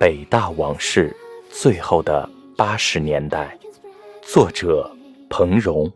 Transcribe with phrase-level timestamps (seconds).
[0.00, 1.14] 北大往事：
[1.50, 3.54] 最后的八十年代》，
[4.26, 4.90] 作者
[5.28, 5.92] 彭荣。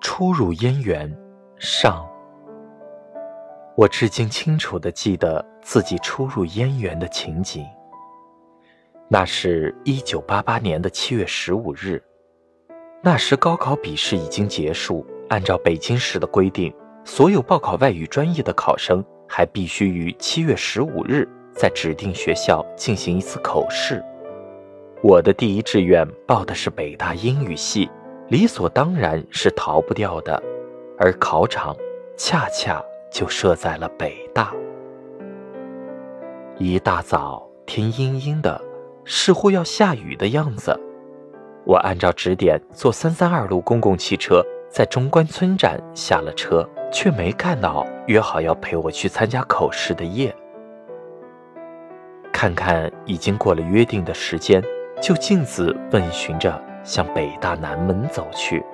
[0.00, 1.12] 初入燕园，
[1.58, 2.08] 上。
[3.74, 7.66] 我至今清楚地记得自己初入燕园的情景。
[9.08, 12.00] 那是一九八八年的七月十五日，
[13.00, 24.02] 那时高考笔试已经结束，按照北京市的规定，所有报考外语专业的考生还必须于七月十五日在指定学校进行一次口试。
[25.02, 27.88] 我的第一志愿报的是北大英语系。
[28.30, 30.42] 理所当然是逃不掉的，
[30.98, 31.74] 而考场
[32.14, 34.52] 恰恰就设在了北大。
[36.58, 38.60] 一大早，天阴阴的，
[39.06, 40.78] 似乎要下雨的样子。
[41.68, 50.34] 我按照指点坐三三二路公共汽车，在中关村站下了车，却没看到约好要陪我去参加口试的叶。
[52.32, 54.62] 看看已经过了约定的时间，
[55.02, 56.58] 就径自问询着。
[56.84, 58.64] 向北大南门走去。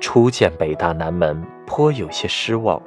[0.00, 2.82] 初见北大南门，颇有些失望。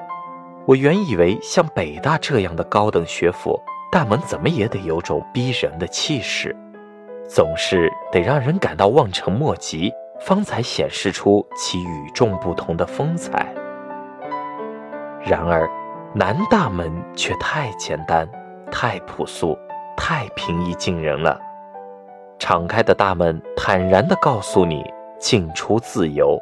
[0.67, 3.59] 我原以为像北大这样的高等学府，
[3.91, 6.55] 大门怎么也得有种逼人的气势，
[7.27, 13.53] 总是得让人感到望尘莫及，方才显示出其与众不同的风采。
[15.23, 15.69] 然而，
[16.13, 18.29] 南大门却太简单、
[18.71, 19.57] 太朴素、
[19.97, 21.39] 太平易近人了。
[22.37, 24.83] 敞开的大门，坦然地告诉你
[25.19, 26.39] 进出自由。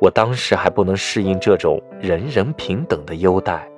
[0.00, 3.68] 我当时还不能适应这种人人平等的优待。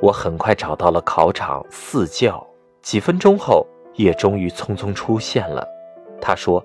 [0.00, 2.46] 我很快找到了考场四教，
[2.82, 5.66] 几分钟后，也终于匆匆出现了。
[6.20, 6.64] 他说：“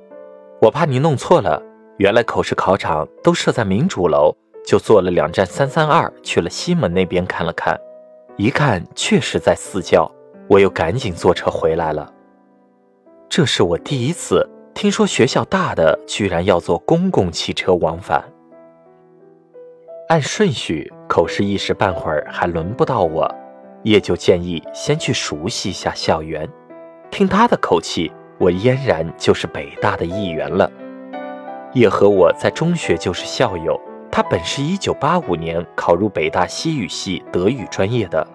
[0.61, 1.61] 我怕你弄错了，
[1.97, 4.35] 原来口试考场都设在民主楼，
[4.65, 7.79] 就坐了两站三三二去了西门那边看了看，
[8.37, 10.09] 一看确实在四教，
[10.47, 12.13] 我又赶紧坐车回来了。”
[13.29, 18.23] 这是我第一次听说学校大的居然要坐公共汽车往返。
[20.07, 23.29] 按顺序，口试一时半会儿还轮不到我，
[23.83, 26.49] 叶就建议先去熟悉一下校园。
[27.11, 30.69] 听他的口气，我嫣然就是北大的一员了。
[31.73, 33.79] 叶和我在中学就是校友，
[34.11, 38.25] 他本是一九八五年考入北大西语系德语专业的，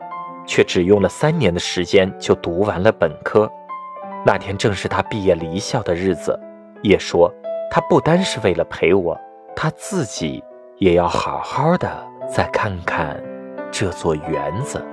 [0.47, 3.51] 却只用了三年的时间就读完了本科。
[4.25, 6.39] 那天正是他毕业离校的日子，
[6.83, 7.33] 叶说
[7.71, 9.19] 他不单是为了陪我，
[9.57, 10.43] 他自己
[10.79, 11.91] 也要好好的
[12.29, 13.23] 再看看
[13.71, 14.85] 这座园子。